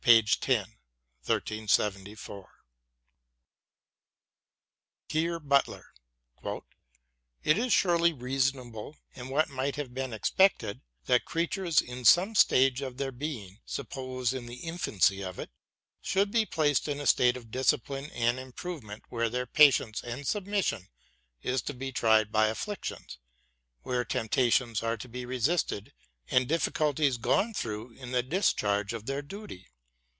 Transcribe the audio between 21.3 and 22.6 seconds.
is to be tried by